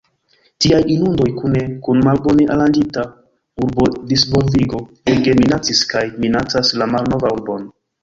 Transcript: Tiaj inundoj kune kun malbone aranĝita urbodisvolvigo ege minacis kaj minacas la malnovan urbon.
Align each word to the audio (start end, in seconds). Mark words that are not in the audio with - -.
Tiaj 0.63 0.79
inundoj 0.93 1.27
kune 1.41 1.61
kun 1.87 2.01
malbone 2.07 2.47
aranĝita 2.57 3.05
urbodisvolvigo 3.67 4.83
ege 5.15 5.39
minacis 5.45 5.87
kaj 5.97 6.07
minacas 6.29 6.77
la 6.83 6.93
malnovan 6.99 7.41
urbon. 7.41 7.75